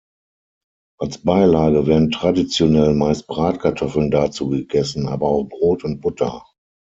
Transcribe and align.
Als 0.97 1.19
Beilage 1.19 1.85
werden 1.85 2.09
traditionell 2.09 2.95
meist 2.95 3.27
Bratkartoffeln 3.27 4.09
dazu 4.09 4.49
gegessen, 4.49 5.07
aber 5.07 5.27
auch 5.27 5.43
Brot 5.47 5.83
und 5.83 6.01
Butter. 6.01 6.43